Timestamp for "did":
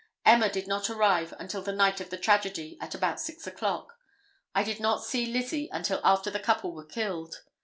0.49-0.65, 4.63-4.79